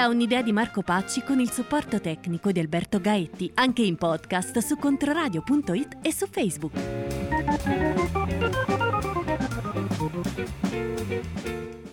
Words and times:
Da 0.00 0.08
un'idea 0.08 0.40
di 0.40 0.50
Marco 0.50 0.80
Pacci 0.80 1.22
con 1.22 1.40
il 1.40 1.50
supporto 1.50 2.00
tecnico 2.00 2.52
di 2.52 2.58
Alberto 2.58 3.02
Gaetti, 3.02 3.50
anche 3.56 3.82
in 3.82 3.96
podcast 3.96 4.56
su 4.60 4.78
controradio.it 4.78 5.98
e 6.00 6.10
su 6.10 6.26
Facebook. 6.26 6.72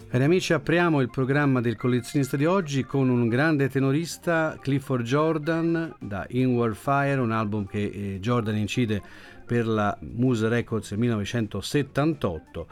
Cari 0.08 0.24
amici, 0.24 0.54
apriamo 0.54 1.02
il 1.02 1.10
programma 1.10 1.60
del 1.60 1.76
collezionista 1.76 2.38
di 2.38 2.46
oggi 2.46 2.86
con 2.86 3.10
un 3.10 3.28
grande 3.28 3.68
tenorista, 3.68 4.58
Clifford 4.58 5.04
Jordan, 5.04 5.94
da 6.00 6.26
Inward 6.30 6.76
Fire, 6.76 7.20
un 7.20 7.34
album 7.34 7.68
che 7.68 7.84
eh, 7.84 8.20
Jordan 8.22 8.56
incide 8.56 9.02
per 9.46 9.68
la 9.68 9.98
Muse 10.00 10.48
Records 10.48 10.92
1978. 10.92 12.68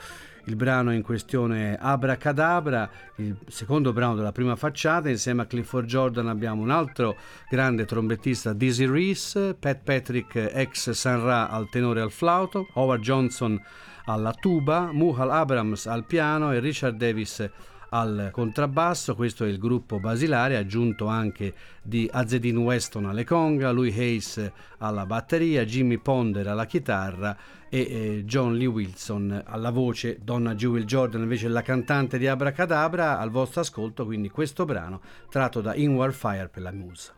Il 0.48 0.56
brano 0.56 0.94
in 0.94 1.02
questione 1.02 1.74
è 1.74 1.78
Abracadabra, 1.80 2.88
il 3.16 3.36
secondo 3.48 3.94
brano 3.94 4.14
della 4.14 4.32
prima 4.32 4.56
facciata. 4.56 5.10
Insieme 5.10 5.42
a 5.42 5.46
Clifford 5.46 5.88
Jordan 5.88 6.28
abbiamo 6.28 6.62
un 6.62 6.70
altro 6.70 7.16
grande 7.50 7.86
trombettista, 7.86 8.54
Dizzy 8.54 8.86
Reese, 8.86 9.56
Pat 9.56 9.80
Patrick 9.84 10.36
ex 10.54 10.92
San 10.92 11.24
Ra 11.24 11.50
al 11.50 11.68
tenore 11.70 12.00
e 12.00 12.04
al 12.04 12.12
flauto, 12.12 12.68
Howard 12.74 13.02
Johnson 13.02 13.60
alla 14.06 14.34
tuba, 14.34 14.92
Muhal 14.92 15.32
Abrams 15.32 15.88
al 15.88 16.06
piano 16.06 16.52
e 16.52 16.60
Richard 16.60 16.96
Davis 16.96 17.50
al 17.90 18.30
contrabbasso, 18.32 19.16
questo 19.16 19.46
è 19.46 19.48
il 19.48 19.58
gruppo 19.58 20.00
basilare, 20.00 20.58
aggiunto 20.58 21.08
anche 21.08 21.54
di 21.82 22.08
Azedin 22.12 22.58
Weston 22.58 23.06
alle 23.06 23.24
conga, 23.24 23.72
Louis 23.72 23.98
Hayes 23.98 24.52
alla 24.80 25.06
batteria, 25.06 25.66
Jimmy 25.66 25.98
Ponder 25.98 26.48
alla 26.48 26.66
chitarra 26.66 27.36
e 27.76 27.88
eh, 27.90 28.24
John 28.24 28.56
Lee 28.56 28.68
Wilson 28.68 29.44
alla 29.46 29.70
voce, 29.70 30.20
Donna 30.22 30.56
Jewel 30.56 30.86
Jordan 30.86 31.24
invece 31.24 31.50
la 31.50 31.62
cantante 31.62 32.18
di 32.18 32.26
Abracadabra, 32.26 33.20
al 33.20 33.32
vostro 33.32 33.60
ascolto 33.60 34.06
quindi 34.06 34.30
questo 34.30 34.64
brano 34.64 35.02
tratto 35.30 35.60
da 35.60 35.76
Inward 35.76 36.14
Fire 36.14 36.48
per 36.48 36.62
la 36.62 36.72
Muse. 36.72 37.14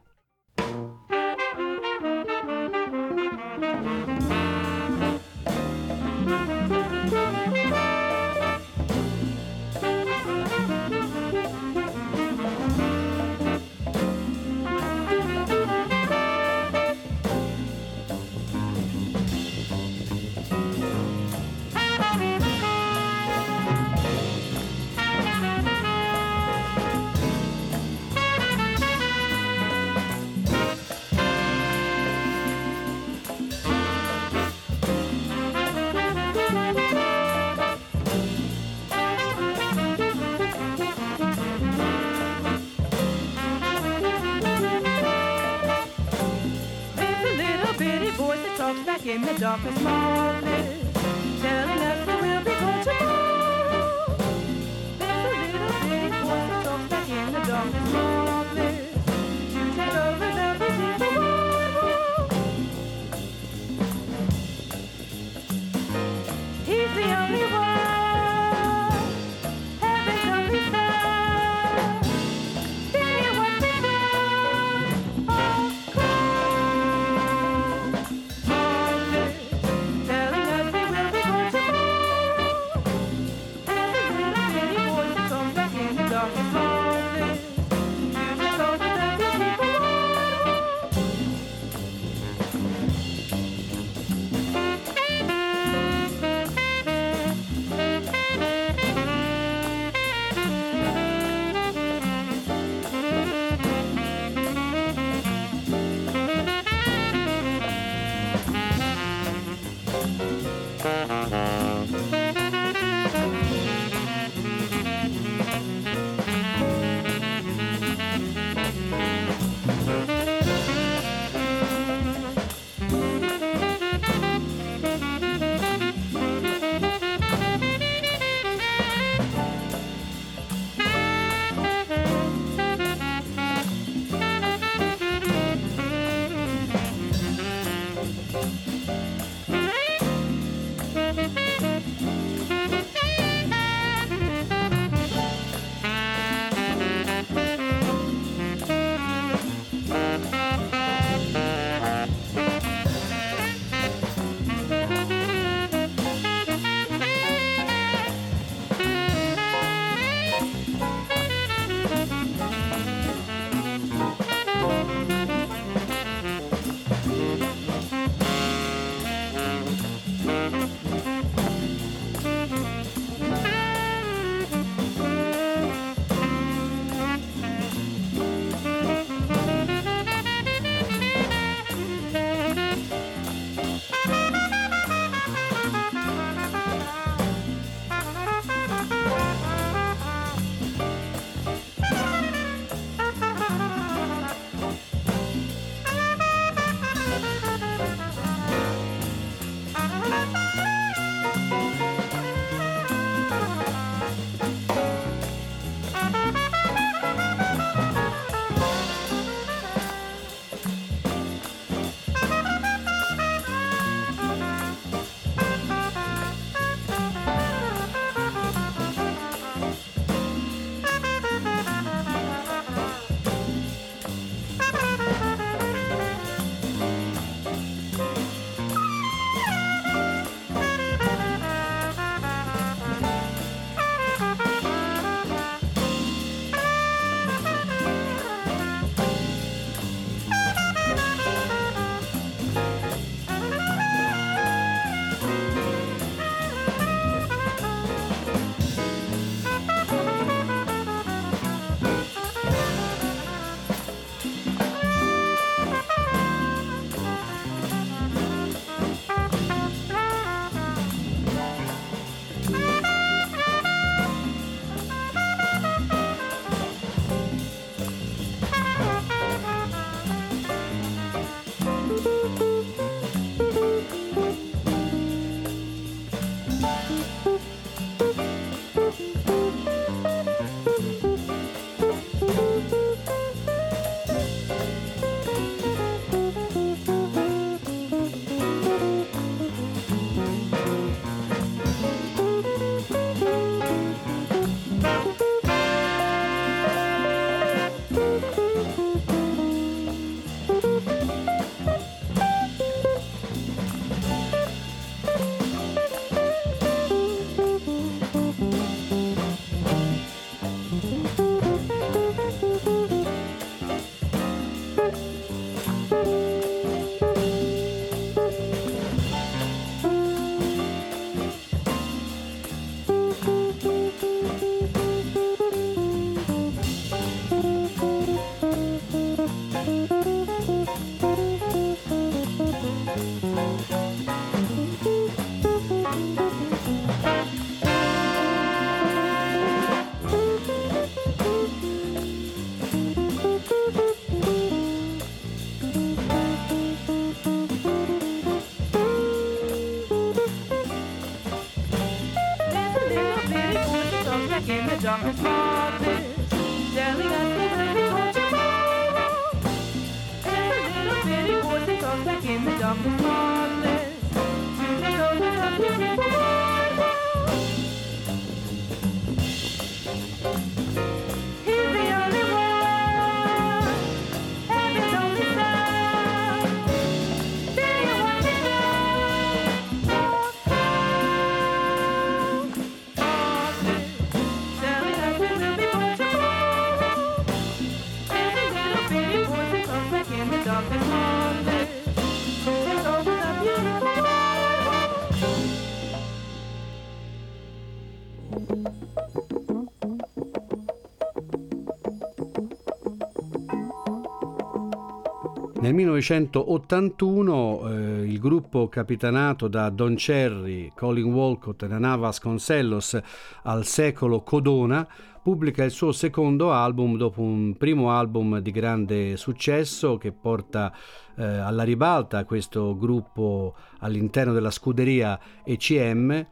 Nel 405.60 405.74
1981 405.74 407.69
eh, 407.69 408.03
il 408.05 408.19
gruppo 408.19 408.69
capitanato 408.69 409.48
da 409.48 409.69
Don 409.69 409.95
Cherry, 409.95 410.72
Colin 410.75 411.12
Walcott 411.12 411.63
e 411.63 411.67
Nana 411.67 411.95
Vasconcellos 411.98 412.98
al 413.43 413.65
secolo 413.65 414.22
Codona 414.22 414.88
pubblica 415.22 415.65
il 415.65 415.72
suo 415.72 415.91
secondo 415.91 416.53
album 416.53 416.95
dopo 416.95 417.22
un 417.22 417.57
primo 417.57 417.91
album 417.91 418.39
di 418.39 418.51
grande 418.51 419.17
successo 419.17 419.98
che 419.98 420.13
porta 420.13 420.72
eh, 421.17 421.25
alla 421.25 421.63
ribalta 421.63 422.24
questo 422.24 422.77
gruppo 422.77 423.56
all'interno 423.79 424.32
della 424.32 424.51
scuderia 424.51 425.20
ECM 425.44 426.27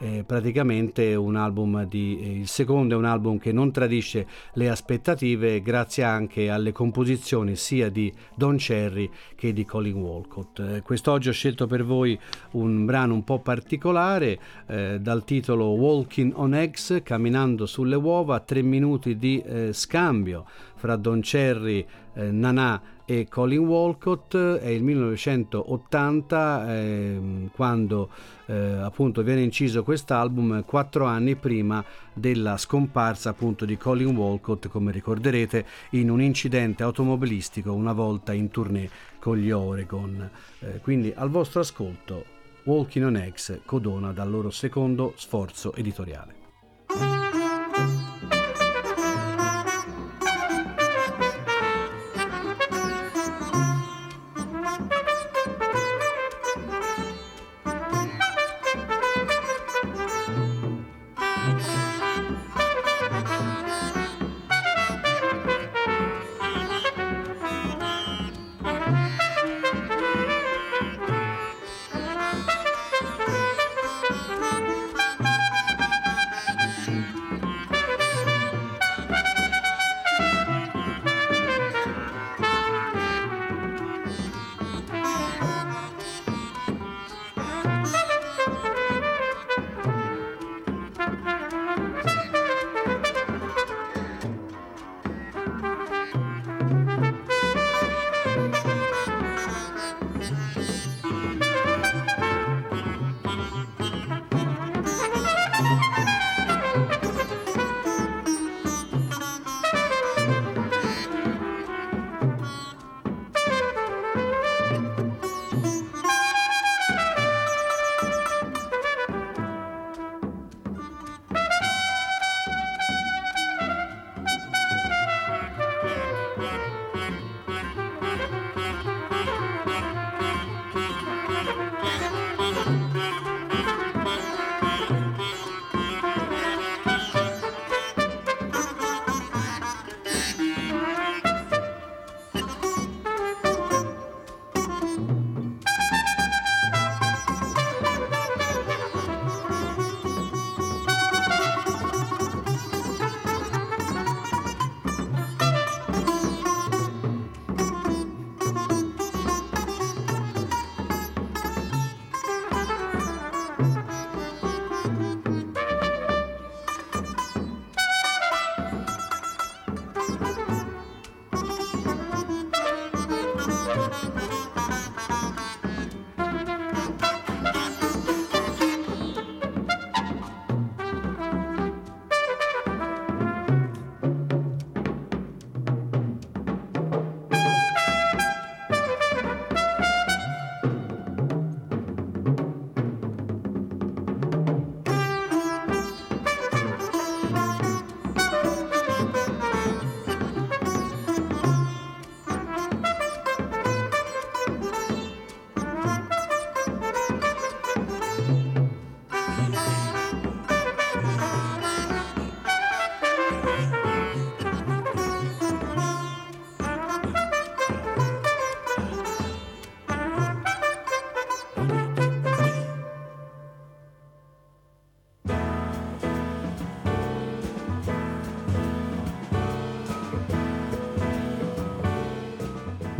eh, 0.00 0.24
praticamente 0.26 1.14
un 1.14 1.36
album 1.36 1.84
di, 1.84 2.18
eh, 2.20 2.38
il 2.40 2.48
secondo 2.48 2.94
è 2.94 2.98
un 2.98 3.04
album 3.04 3.38
che 3.38 3.52
non 3.52 3.70
tradisce 3.70 4.26
le 4.54 4.68
aspettative 4.70 5.60
grazie 5.60 6.02
anche 6.02 6.48
alle 6.48 6.72
composizioni 6.72 7.54
sia 7.54 7.90
di 7.90 8.12
Don 8.34 8.56
Cherry 8.56 9.10
che 9.36 9.52
di 9.52 9.64
Colin 9.64 9.96
Walcott. 9.96 10.58
Eh, 10.60 10.82
quest'oggi 10.82 11.28
ho 11.28 11.32
scelto 11.32 11.66
per 11.66 11.84
voi 11.84 12.18
un 12.52 12.84
brano 12.84 13.14
un 13.14 13.24
po' 13.24 13.40
particolare 13.40 14.38
eh, 14.66 14.98
dal 15.00 15.24
titolo 15.24 15.66
Walking 15.66 16.32
on 16.36 16.54
Eggs, 16.54 17.00
camminando 17.02 17.66
sulle 17.66 17.96
uova, 17.96 18.40
tre 18.40 18.62
minuti 18.62 19.18
di 19.18 19.42
eh, 19.42 19.72
scambio 19.72 20.46
fra 20.80 20.96
Don 20.96 21.20
Cherry, 21.20 21.86
eh, 22.14 22.30
Nana 22.30 22.80
e 23.04 23.28
Colin 23.28 23.66
Walcott. 23.66 24.34
È 24.34 24.66
il 24.66 24.82
1980 24.82 26.72
eh, 26.72 27.20
quando 27.52 28.08
eh, 28.46 28.54
appunto 28.54 29.22
viene 29.22 29.42
inciso 29.42 29.84
quest'album 29.84 30.64
quattro 30.64 31.04
anni 31.04 31.36
prima 31.36 31.84
della 32.14 32.56
scomparsa 32.56 33.28
appunto 33.28 33.66
di 33.66 33.76
Colin 33.76 34.16
Walcott 34.16 34.68
come 34.68 34.90
ricorderete 34.90 35.66
in 35.90 36.10
un 36.10 36.22
incidente 36.22 36.82
automobilistico 36.82 37.74
una 37.74 37.92
volta 37.92 38.32
in 38.32 38.50
tournée 38.50 38.88
con 39.18 39.36
gli 39.36 39.50
Oregon. 39.50 40.30
Eh, 40.60 40.80
quindi 40.80 41.12
al 41.14 41.28
vostro 41.28 41.60
ascolto 41.60 42.24
Walking 42.64 43.04
on 43.04 43.16
Eggs 43.16 43.60
Codona 43.66 44.12
dal 44.12 44.30
loro 44.30 44.48
secondo 44.48 45.12
sforzo 45.16 45.74
editoriale 45.74 46.39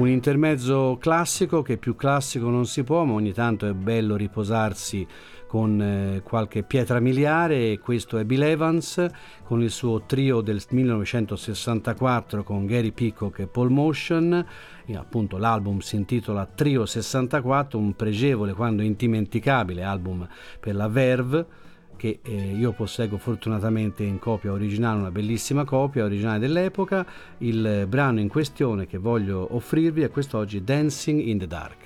un 0.01 0.09
intermezzo 0.09 0.97
classico 0.99 1.61
che 1.61 1.77
più 1.77 1.95
classico 1.95 2.49
non 2.49 2.65
si 2.65 2.83
può, 2.85 3.05
ma 3.05 3.13
ogni 3.13 3.33
tanto 3.33 3.67
è 3.67 3.75
bello 3.75 4.17
riposarsi 4.17 5.07
con 5.47 5.83
eh, 5.83 6.23
qualche 6.23 6.63
pietra 6.63 7.01
miliare. 7.01 7.73
E 7.73 7.81
questo 7.81 8.17
è 8.17 8.25
Bill 8.25 8.43
Evans 8.43 9.07
con 9.45 9.61
il 9.61 9.71
suo 9.71 10.05
trio 10.07 10.41
del 10.41 10.63
1964 10.69 12.43
con 12.43 12.65
Gary 12.65 12.93
Peacock 12.93 13.41
e 13.41 13.47
Paul 13.47 13.71
Motion. 13.71 14.47
E 14.87 14.97
appunto 14.97 15.37
l'album 15.37 15.81
si 15.81 15.97
intitola 15.97 16.47
Trio 16.47 16.87
64 16.87 17.79
un 17.79 17.95
pregevole 17.95 18.55
quando 18.55 18.81
indimenticabile 18.81 19.83
album 19.83 20.27
per 20.59 20.77
la 20.77 20.89
Verve 20.89 21.47
che 22.01 22.21
eh, 22.23 22.33
io 22.33 22.73
posseggo 22.73 23.19
fortunatamente 23.19 24.05
in 24.05 24.19
copia 24.19 24.53
originale, 24.53 25.01
una 25.01 25.11
bellissima 25.11 25.67
copia 25.67 26.03
originale 26.03 26.39
dell'epoca. 26.39 27.05
Il 27.39 27.85
brano 27.87 28.21
in 28.21 28.29
questione 28.29 28.87
che 28.87 28.97
voglio 28.97 29.55
offrirvi 29.55 30.01
è 30.01 30.09
quest'oggi 30.09 30.65
Dancing 30.65 31.21
in 31.21 31.37
the 31.37 31.47
Dark. 31.47 31.80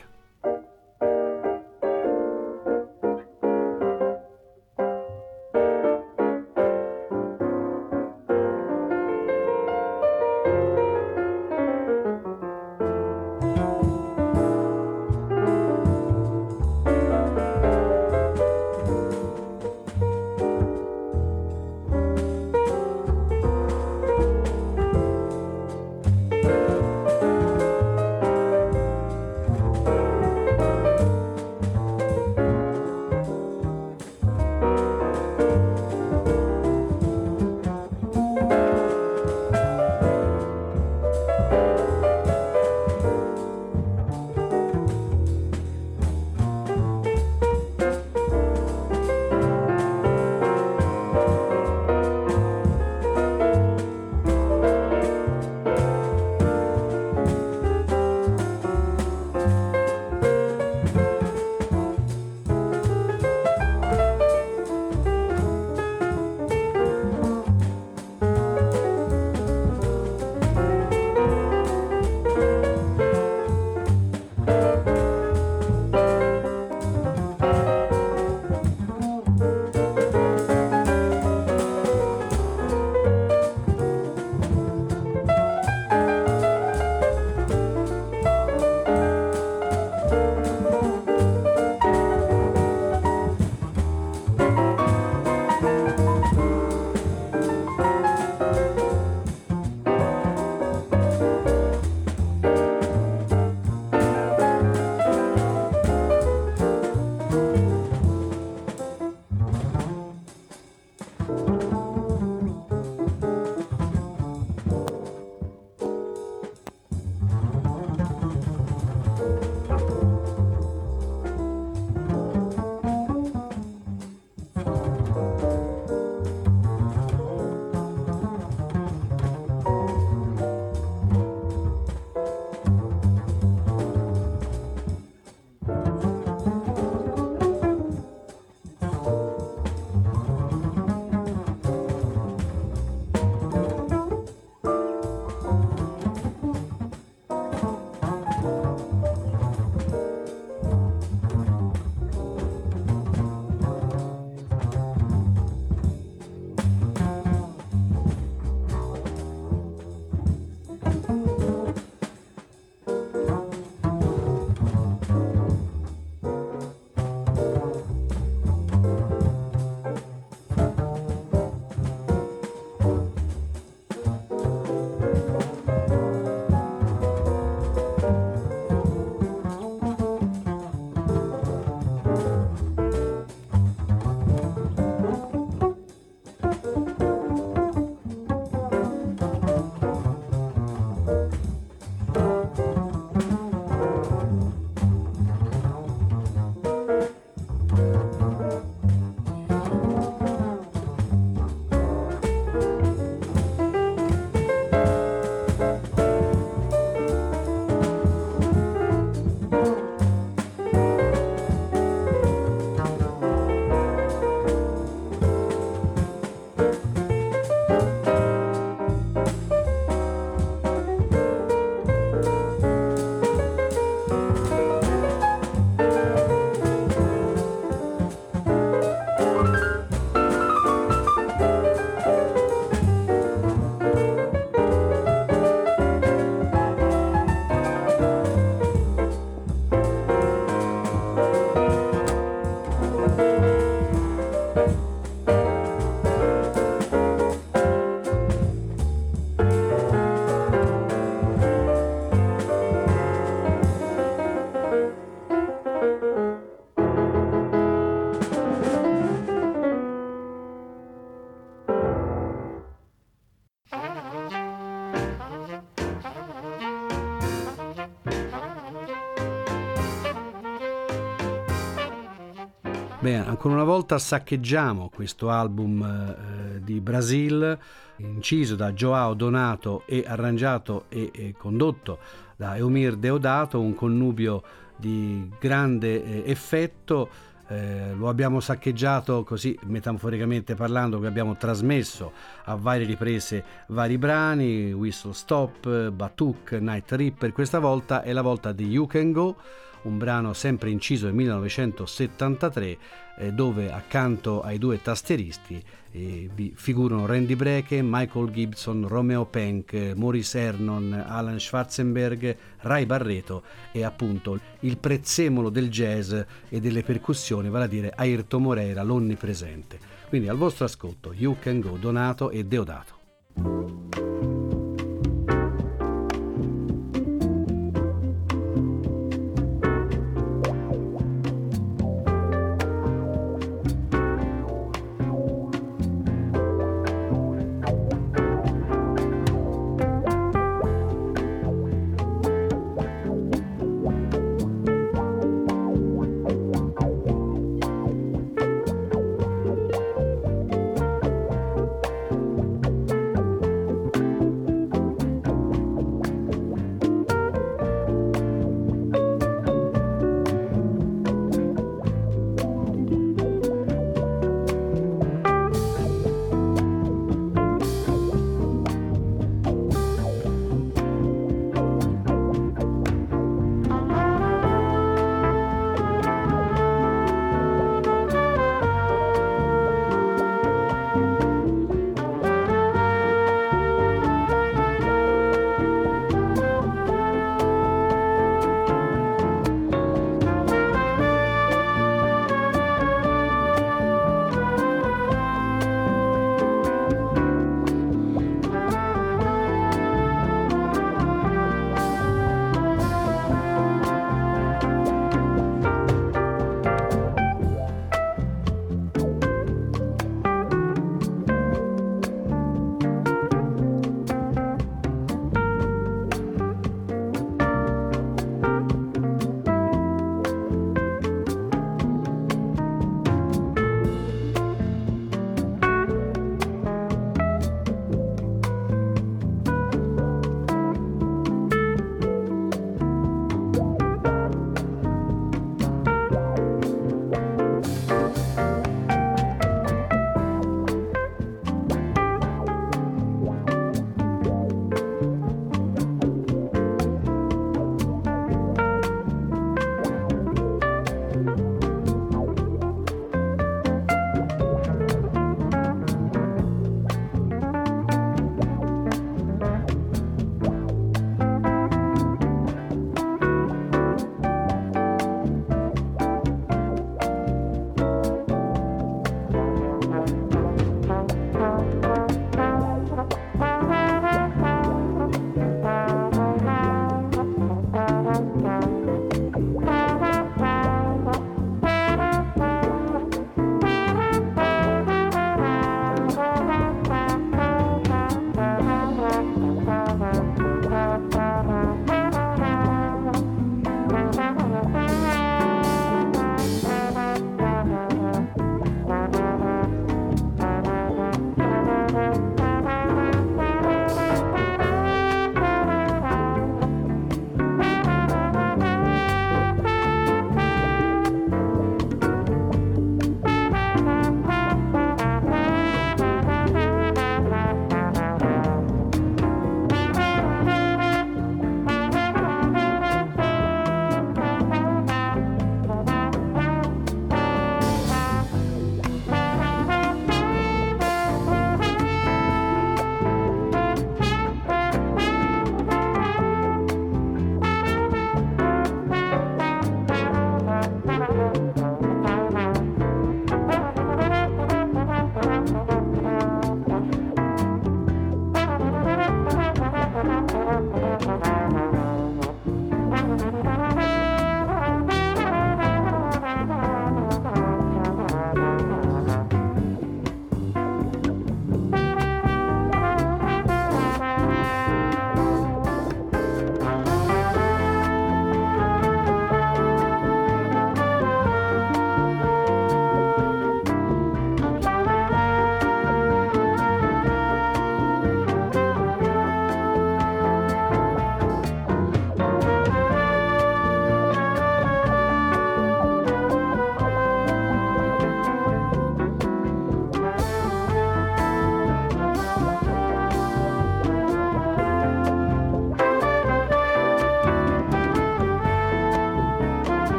Bene, 273.05 273.29
ancora 273.29 273.53
una 273.53 273.65
volta 273.65 273.99
saccheggiamo 273.99 274.89
questo 274.89 275.29
album 275.29 275.83
eh, 275.83 276.65
di 276.65 276.81
Brasil, 276.81 277.59
inciso 277.97 278.57
da 278.57 278.73
Joao 278.73 279.13
Donato 279.13 279.83
e 279.85 280.05
arrangiato 280.07 280.87
e, 280.89 281.11
e 281.13 281.35
condotto 281.37 281.99
da 282.35 282.57
Eumir 282.57 282.97
Deodato, 282.97 283.61
un 283.61 283.75
connubio 283.75 284.43
di 284.75 285.31
grande 285.39 286.03
eh, 286.03 286.31
effetto. 286.31 287.11
Eh, 287.49 287.93
lo 287.95 288.09
abbiamo 288.09 288.41
saccheggiato 288.41 289.23
così 289.23 289.55
metaforicamente 289.65 290.55
parlando, 290.55 290.99
che 290.99 291.07
abbiamo 291.07 291.37
trasmesso 291.37 292.11
a 292.45 292.55
varie 292.55 292.87
riprese 292.87 293.45
vari 293.67 293.99
brani, 293.99 294.73
Whistle 294.73 295.13
Stop, 295.13 295.91
Batuk, 295.91 296.53
Night 296.53 296.91
Ripper, 296.93 297.33
questa 297.33 297.59
volta 297.59 298.01
è 298.01 298.15
la 298.15 298.23
volta 298.23 298.53
di 298.53 298.67
You 298.67 298.87
Can 298.87 299.13
Go, 299.13 299.37
un 299.85 299.97
brano 299.99 300.33
sempre 300.33 300.71
inciso 300.71 301.07
nel 301.07 301.15
1973 301.15 302.79
eh, 303.17 303.33
dove 303.33 303.73
accanto 303.73 304.43
ai 304.43 304.59
due 304.59 304.83
tasteristi 304.83 305.63
eh, 305.97 306.29
vi 306.35 306.53
figurano 306.57 307.07
Randy 307.07 307.37
Breche, 307.37 307.81
Michael 307.81 308.31
Gibson, 308.31 308.87
Romeo 308.89 309.27
Penk, 309.27 309.93
Maurice 309.95 310.39
Ernon, 310.41 310.93
Alan 311.07 311.39
Schwarzenberg, 311.39 312.37
Ray 312.61 312.85
Barreto 312.85 313.45
e 313.71 313.85
appunto 313.85 314.39
il 314.61 314.77
prezzemolo 314.77 315.51
del 315.51 315.71
jazz 315.71 316.13
e 316.49 316.61
delle 316.61 316.83
percussioni, 316.83 317.49
vale 317.49 317.65
a 317.65 317.69
dire 317.69 317.93
Ayrton 317.95 318.43
Moreira, 318.43 318.83
l'onnipresente. 318.83 319.79
Quindi 320.09 320.29
al 320.29 320.37
vostro 320.37 320.65
ascolto 320.65 321.13
You 321.13 321.37
Can 321.39 321.61
Go 321.61 321.77
Donato 321.77 322.31
e 322.31 322.45
Deodato. 322.45 323.03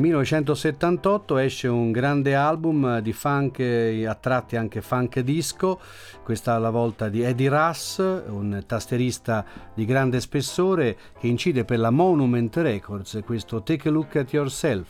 Nel 0.00 0.08
1978 0.08 1.36
esce 1.36 1.68
un 1.68 1.92
grande 1.92 2.34
album 2.34 3.00
di 3.00 3.12
funk 3.12 3.60
a 3.60 4.14
tratti 4.14 4.56
anche 4.56 4.80
funk 4.80 5.20
disco, 5.20 5.78
questa 6.24 6.56
la 6.56 6.70
volta 6.70 7.10
di 7.10 7.20
Eddie 7.20 7.50
Russ, 7.50 7.98
un 7.98 8.62
tasterista 8.66 9.44
di 9.74 9.84
grande 9.84 10.18
spessore 10.20 10.96
che 11.18 11.26
incide 11.26 11.66
per 11.66 11.80
la 11.80 11.90
Monument 11.90 12.56
Records 12.56 13.20
questo 13.26 13.62
Take 13.62 13.90
a 13.90 13.92
Look 13.92 14.16
at 14.16 14.32
Yourself 14.32 14.88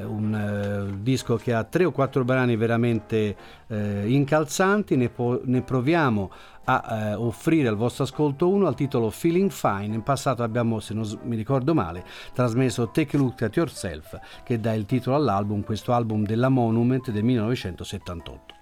un 0.00 0.88
uh, 0.92 1.02
disco 1.02 1.36
che 1.36 1.52
ha 1.52 1.64
tre 1.64 1.84
o 1.84 1.90
quattro 1.90 2.24
brani 2.24 2.56
veramente 2.56 3.36
uh, 3.66 3.76
incalzanti, 4.06 4.96
ne, 4.96 5.62
proviamo 5.62 6.30
a 6.64 7.14
uh, 7.16 7.26
offrire 7.26 7.68
al 7.68 7.76
vostro 7.76 8.04
ascolto 8.04 8.48
uno 8.48 8.66
al 8.66 8.74
titolo 8.74 9.10
Feeling 9.10 9.50
Fine. 9.50 9.94
In 9.94 10.02
passato 10.02 10.42
abbiamo, 10.42 10.80
se 10.80 10.94
non 10.94 11.08
mi 11.24 11.36
ricordo 11.36 11.74
male, 11.74 12.04
trasmesso 12.32 12.90
Take 12.90 13.16
a 13.16 13.20
Look 13.20 13.42
at 13.42 13.56
Yourself, 13.56 14.18
che 14.44 14.60
dà 14.60 14.72
il 14.74 14.86
titolo 14.86 15.16
all'album, 15.16 15.62
questo 15.62 15.92
album 15.92 16.24
della 16.24 16.48
Monument 16.48 17.10
del 17.10 17.24
1978. 17.24 18.61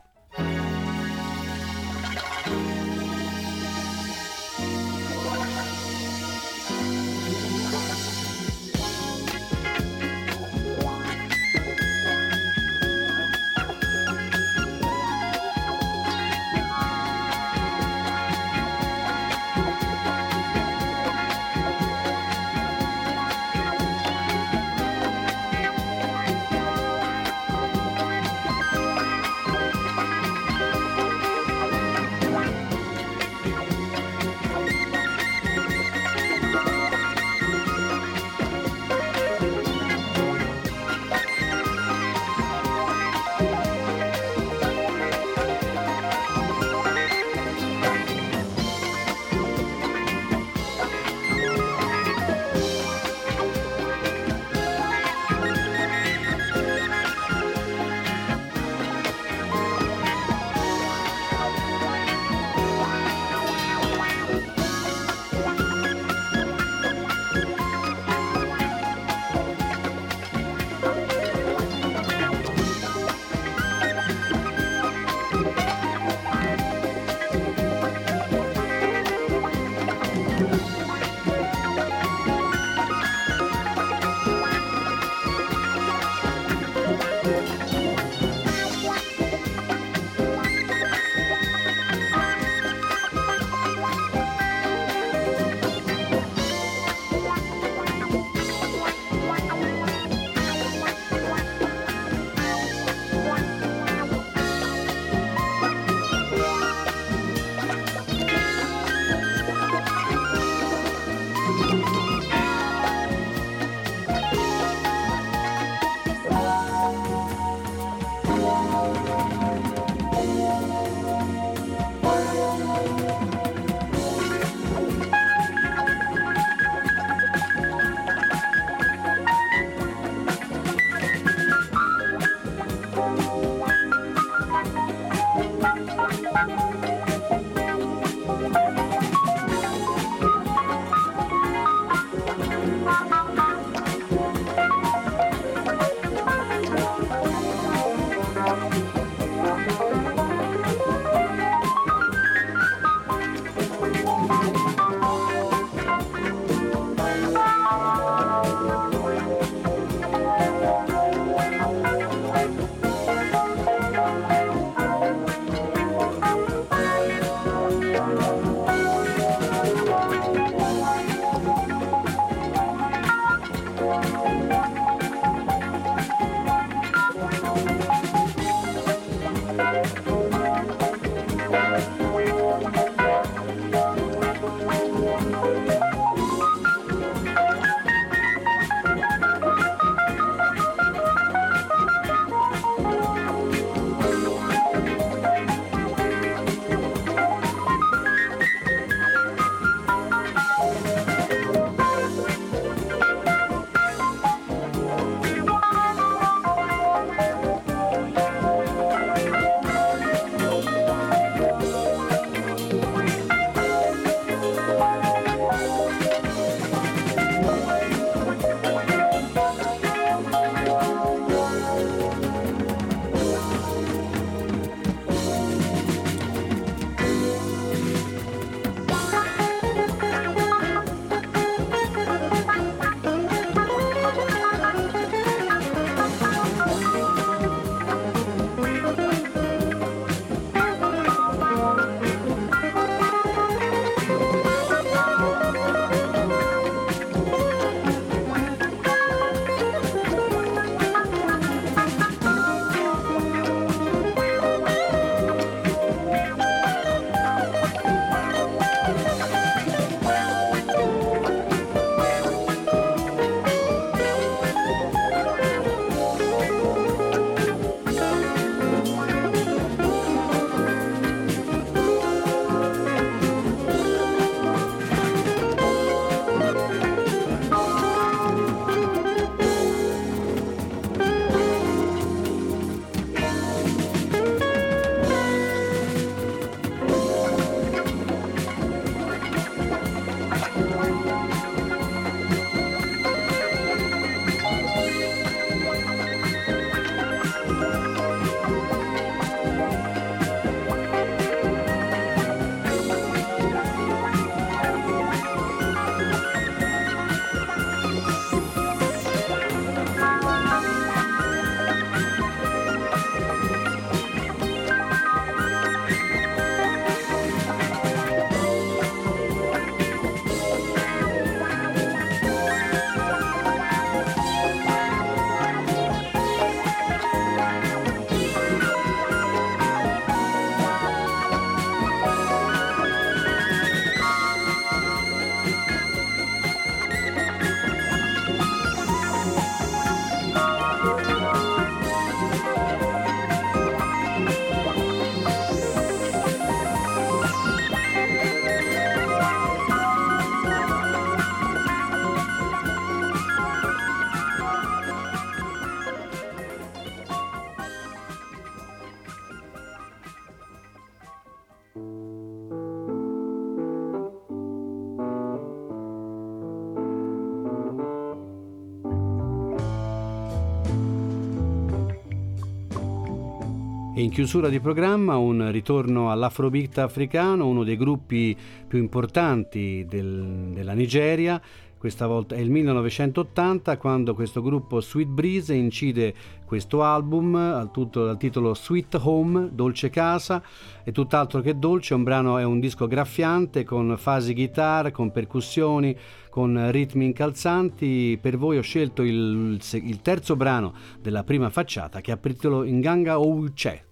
In 374.01 374.09
chiusura 374.09 374.49
di 374.49 374.61
programma 374.61 375.19
un 375.19 375.53
ritorno 375.53 376.11
all'afrobeat 376.11 376.79
africano, 376.79 377.47
uno 377.47 377.65
dei 377.65 377.77
gruppi 377.77 378.35
più 378.67 378.79
importanti 378.79 379.85
del, 379.87 380.53
della 380.55 380.73
Nigeria. 380.73 381.39
Questa 381.77 382.07
volta 382.07 382.35
è 382.35 382.39
il 382.39 382.49
1980 382.49 383.77
quando 383.77 384.15
questo 384.15 384.41
gruppo 384.41 384.81
Sweet 384.81 385.07
Breeze 385.07 385.53
incide 385.53 386.15
questo 386.47 386.83
album 386.83 387.35
al, 387.35 387.71
tutto, 387.71 388.07
dal 388.07 388.17
titolo 388.17 388.55
Sweet 388.55 388.99
Home, 389.03 389.51
Dolce 389.53 389.91
Casa, 389.91 390.43
è 390.83 390.93
tutt'altro 390.93 391.43
che 391.43 391.59
dolce, 391.59 391.93
un 391.93 392.03
brano 392.03 392.39
è 392.39 392.43
un 392.43 392.59
disco 392.59 392.87
graffiante 392.87 393.65
con 393.65 393.97
fasi 393.99 394.33
chitarra, 394.33 394.91
con 394.93 395.13
percussioni, 395.13 395.95
con 396.31 396.71
ritmi 396.71 397.05
incalzanti. 397.05 398.19
Per 398.19 398.39
voi 398.39 398.57
ho 398.57 398.63
scelto 398.63 399.03
il, 399.03 399.61
il 399.73 400.01
terzo 400.01 400.37
brano 400.37 400.73
della 401.03 401.23
prima 401.23 401.51
facciata 401.51 402.01
che 402.01 402.13
ha 402.13 402.17
titolo 402.17 402.65
Inganga 402.65 403.21
Ouche. 403.21 403.89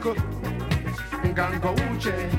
Ngango, 0.00 0.14
Ngango 1.24 1.74
Uche. 1.92 2.30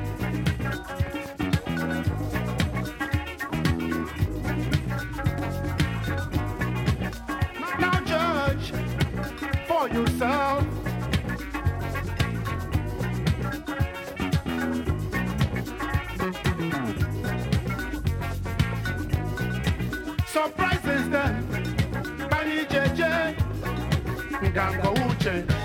yourself. 9.93 10.65
Surprises 20.27 21.09
them, 21.09 21.47
Bani 22.29 22.65
JJ, 22.65 23.35
Ngango 24.41 24.93
Uche. 25.09 25.60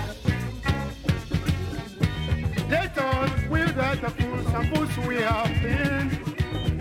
We 5.05 5.21
have 5.21 5.61
been. 5.61 6.09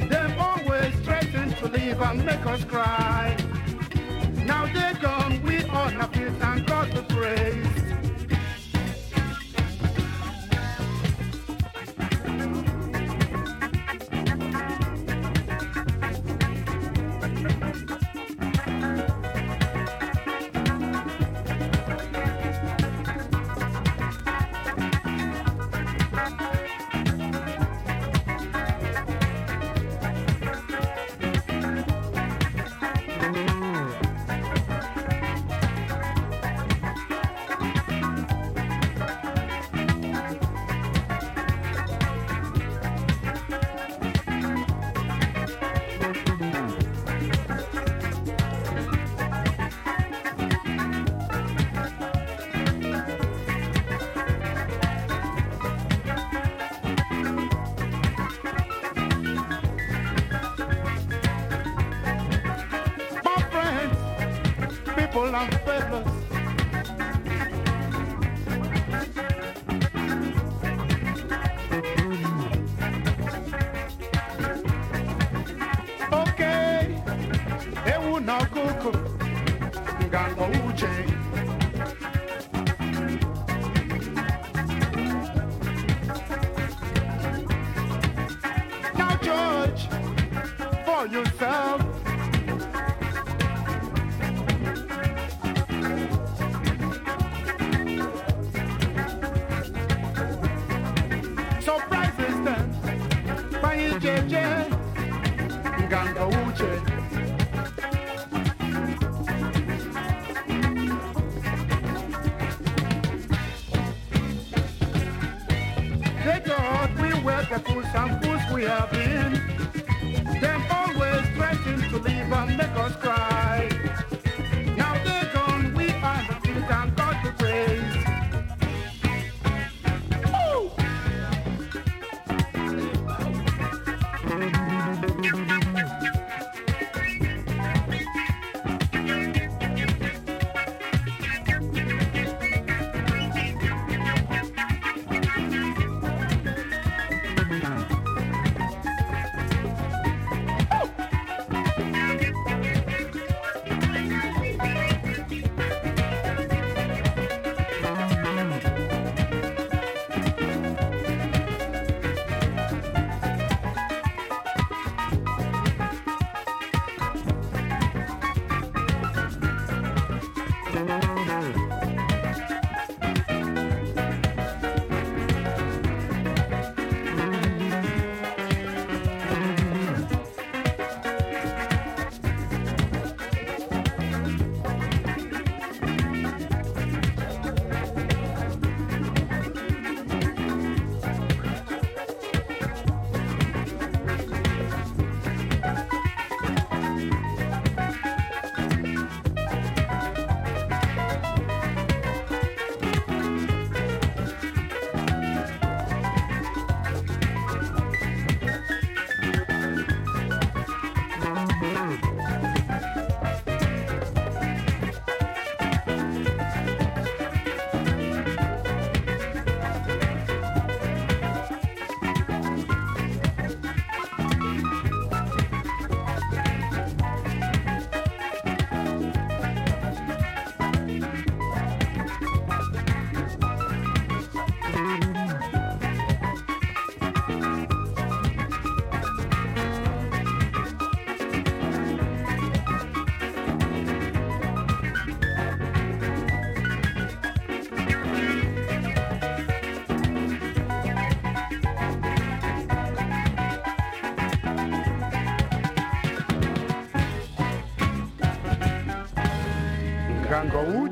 They've 0.09 0.39
always 0.39 0.95
threatened 1.01 1.57
to 1.59 1.69
leave 1.69 2.01
and 2.01 2.25
make 2.25 2.47
us 2.47 2.65
cry. 2.65 3.37
Now 4.47 4.65
they're 4.73 4.95
gone, 4.95 5.43
we 5.43 5.63
on 5.65 5.97
a 6.01 6.09
feet 6.09 6.43
and 6.43 6.67
God 6.67 6.91
to 6.93 7.03
praise. 7.03 7.86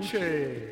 Nganga 0.04 0.63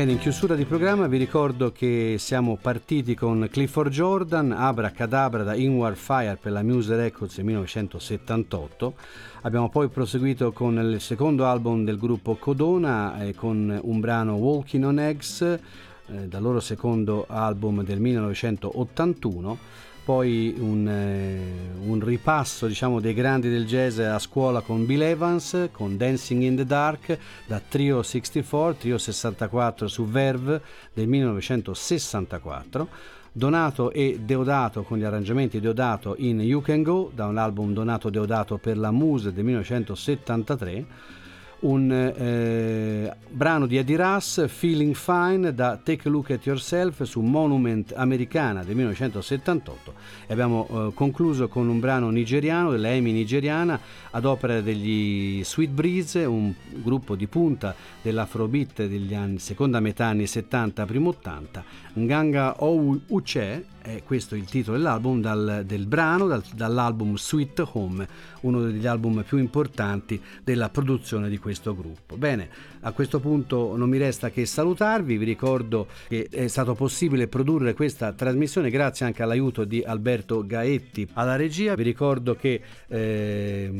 Bene, 0.00 0.12
in 0.12 0.18
chiusura 0.18 0.54
di 0.54 0.64
programma 0.64 1.06
vi 1.08 1.18
ricordo 1.18 1.72
che 1.72 2.14
siamo 2.16 2.56
partiti 2.56 3.14
con 3.14 3.46
Clifford 3.50 3.92
Jordan, 3.92 4.50
Abra 4.50 4.92
Cadabra 4.92 5.42
da 5.42 5.54
Inward 5.54 5.96
Fire 5.96 6.38
per 6.40 6.52
la 6.52 6.62
Muse 6.62 6.96
Records 6.96 7.36
1978. 7.36 8.94
Abbiamo 9.42 9.68
poi 9.68 9.88
proseguito 9.88 10.52
con 10.52 10.78
il 10.78 11.02
secondo 11.02 11.44
album 11.44 11.84
del 11.84 11.98
gruppo 11.98 12.36
Codona 12.36 13.22
eh, 13.22 13.34
con 13.34 13.78
un 13.82 14.00
brano 14.00 14.36
Walking 14.36 14.84
on 14.84 15.00
Eggs 15.00 15.42
eh, 15.42 15.58
dal 16.06 16.40
loro 16.40 16.60
secondo 16.60 17.26
album 17.28 17.84
del 17.84 18.00
1981 18.00 19.58
poi 20.10 20.56
un, 20.58 20.88
eh, 20.88 21.86
un, 21.86 22.00
ripasso 22.00 22.66
diciamo, 22.66 22.98
dei 22.98 23.14
grandi 23.14 23.48
del 23.48 23.64
jazz 23.64 24.00
a 24.00 24.18
scuola 24.18 24.60
con 24.60 24.84
Bill 24.84 25.02
Evans 25.02 25.68
con 25.70 25.96
Dancing 25.96 26.42
in 26.42 26.56
the 26.56 26.66
Dark 26.66 27.16
da 27.46 27.60
Trio 27.60 28.02
64, 28.02 28.74
Trio 28.74 28.98
64 28.98 29.86
su 29.86 30.06
Verve 30.06 30.60
del 30.92 31.06
1964 31.06 32.88
Donato 33.30 33.92
e 33.92 34.18
Deodato 34.20 34.82
con 34.82 34.98
gli 34.98 35.04
arrangiamenti 35.04 35.60
Deodato 35.60 36.16
in 36.18 36.40
You 36.40 36.60
Can 36.60 36.82
Go 36.82 37.12
da 37.14 37.26
un 37.26 37.38
album 37.38 37.72
Donato 37.72 38.10
Deodato 38.10 38.58
per 38.58 38.78
la 38.78 38.90
Muse 38.90 39.32
del 39.32 39.44
1973 39.44 40.86
un 41.60 41.92
eh, 41.92 43.14
brano 43.28 43.66
di 43.66 43.76
Eddie 43.76 43.96
Russ, 43.96 44.46
Feeling 44.48 44.94
Fine, 44.94 45.52
da 45.52 45.78
Take 45.82 46.08
a 46.08 46.10
Look 46.10 46.30
at 46.30 46.46
Yourself 46.46 47.02
su 47.02 47.20
Monument 47.20 47.92
Americana 47.94 48.64
del 48.64 48.74
1978 48.76 49.94
e 50.26 50.32
abbiamo 50.32 50.68
eh, 50.70 50.94
concluso 50.94 51.48
con 51.48 51.68
un 51.68 51.78
brano 51.80 52.08
nigeriano 52.10 52.70
della 52.70 52.88
Amy 52.88 53.12
nigeriana 53.12 53.78
ad 54.10 54.24
opera 54.24 54.60
degli 54.60 55.44
Sweet 55.44 55.70
Breeze, 55.70 56.24
un 56.24 56.52
gruppo 56.82 57.14
di 57.14 57.26
punta 57.26 57.74
dell'afrobeat 58.00 58.86
degli 58.86 59.14
anni 59.14 59.38
seconda 59.38 59.80
metà 59.80 60.06
anni 60.06 60.26
70 60.26 60.86
primo 60.86 61.10
80, 61.10 61.64
Nganga 61.94 62.62
Ou 62.62 63.00
Uche 63.08 63.64
è 63.82 64.02
questo 64.04 64.34
il 64.34 64.44
titolo 64.44 64.76
dell'album, 64.76 65.20
dal, 65.20 65.62
del 65.64 65.86
brano, 65.86 66.26
dal, 66.26 66.42
dall'album 66.54 67.16
Sweet 67.16 67.62
Home, 67.72 68.06
uno 68.42 68.62
degli 68.62 68.86
album 68.86 69.24
più 69.26 69.38
importanti 69.38 70.20
della 70.44 70.68
produzione 70.68 71.28
di 71.28 71.38
questo 71.38 71.74
gruppo. 71.74 72.16
Bene, 72.16 72.48
a 72.80 72.92
questo 72.92 73.20
punto 73.20 73.76
non 73.76 73.88
mi 73.88 73.98
resta 73.98 74.30
che 74.30 74.44
salutarvi, 74.46 75.16
vi 75.16 75.24
ricordo 75.24 75.86
che 76.08 76.28
è 76.30 76.46
stato 76.46 76.74
possibile 76.74 77.26
produrre 77.26 77.74
questa 77.74 78.12
trasmissione 78.12 78.70
grazie 78.70 79.06
anche 79.06 79.22
all'aiuto 79.22 79.64
di 79.64 79.82
Alberto 79.82 80.44
Gaetti 80.44 81.08
alla 81.14 81.36
regia, 81.36 81.74
vi 81.74 81.82
ricordo 81.82 82.34
che 82.34 82.60
eh, 82.86 83.70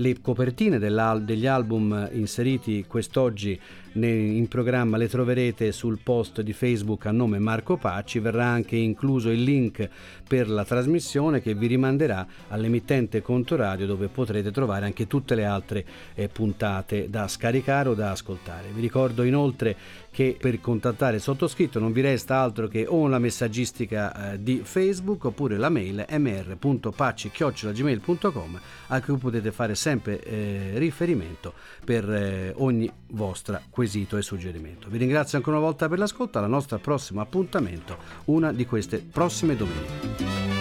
le 0.00 0.20
copertine 0.20 0.78
degli 0.78 1.46
album 1.46 2.08
inseriti 2.12 2.84
quest'oggi 2.88 3.58
in 3.92 4.46
programma 4.48 4.96
le 4.96 5.08
troverete 5.08 5.72
sul 5.72 5.98
post 6.02 6.42
di 6.42 6.52
Facebook 6.52 7.06
a 7.06 7.10
nome 7.10 7.38
Marco 7.38 7.76
Pacci, 7.76 8.20
verrà 8.20 8.46
anche 8.46 8.76
incluso 8.76 9.30
il 9.30 9.42
link 9.42 9.88
per 10.26 10.48
la 10.48 10.64
trasmissione 10.64 11.42
che 11.42 11.54
vi 11.54 11.66
rimanderà 11.66 12.26
all'emittente 12.48 13.20
Contoradio 13.20 13.86
dove 13.86 14.06
potrete 14.06 14.52
trovare 14.52 14.86
anche 14.86 15.06
tutte 15.06 15.34
le 15.34 15.44
altre 15.44 15.84
eh, 16.14 16.28
puntate 16.28 17.10
da 17.10 17.26
scaricare 17.26 17.88
o 17.88 17.94
da 17.94 18.12
ascoltare. 18.12 18.68
Vi 18.72 18.80
ricordo 18.80 19.24
inoltre 19.24 19.76
che 20.10 20.36
per 20.38 20.60
contattare 20.60 21.16
il 21.16 21.22
sottoscritto 21.22 21.78
non 21.78 21.92
vi 21.92 22.00
resta 22.00 22.38
altro 22.38 22.68
che 22.68 22.86
o 22.86 23.06
la 23.06 23.18
messaggistica 23.18 24.32
eh, 24.32 24.42
di 24.42 24.62
Facebook 24.64 25.24
oppure 25.24 25.56
la 25.56 25.68
mail 25.68 26.04
mr.pacci.gmail.com 26.08 28.60
a 28.88 29.00
cui 29.00 29.16
potete 29.16 29.52
fare 29.52 29.74
sempre 29.74 30.22
eh, 30.22 30.72
riferimento 30.74 31.54
per 31.84 32.10
eh, 32.10 32.52
ogni 32.56 32.90
vostra 33.08 33.62
quesito 33.68 34.16
e 34.16 34.22
suggerimento. 34.22 34.88
Vi 34.88 34.96
ringrazio 34.98 35.38
ancora 35.38 35.56
una 35.56 35.66
volta 35.66 35.88
per 35.88 35.98
l'ascolto, 35.98 36.38
alla 36.38 36.46
nostra 36.46 36.78
prossima 36.78 37.22
appuntamento, 37.22 37.96
una 38.26 38.52
di 38.52 38.64
queste 38.66 38.98
prossime 38.98 39.56
domeniche. 39.56 40.59